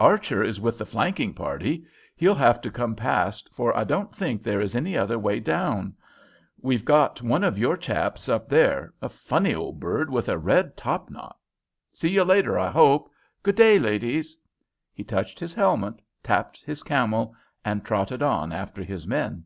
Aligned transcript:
"Archer 0.00 0.42
is 0.42 0.60
with 0.60 0.76
the 0.76 0.84
flanking 0.84 1.32
party. 1.32 1.84
He'll 2.16 2.34
have 2.34 2.60
to 2.62 2.68
come 2.68 2.96
past, 2.96 3.48
for 3.52 3.76
I 3.76 3.84
don't 3.84 4.12
think 4.12 4.42
there 4.42 4.60
is 4.60 4.74
any 4.74 4.96
other 4.96 5.20
way 5.20 5.38
down. 5.38 5.94
We've 6.60 6.84
got 6.84 7.22
one 7.22 7.44
of 7.44 7.56
your 7.56 7.76
chaps 7.76 8.28
up 8.28 8.48
there 8.48 8.92
a 9.00 9.08
funny 9.08 9.54
old 9.54 9.78
bird 9.78 10.10
with 10.10 10.28
a 10.28 10.36
red 10.36 10.76
topknot. 10.76 11.36
See 11.92 12.08
you 12.08 12.24
later, 12.24 12.58
I 12.58 12.72
hope! 12.72 13.08
Good 13.44 13.54
day, 13.54 13.78
ladies!" 13.78 14.36
He 14.92 15.04
touched 15.04 15.38
his 15.38 15.54
helmet, 15.54 15.94
tapped 16.24 16.64
his 16.64 16.82
camel, 16.82 17.36
and 17.64 17.84
trotted 17.84 18.20
on 18.20 18.50
after 18.50 18.82
his 18.82 19.06
men. 19.06 19.44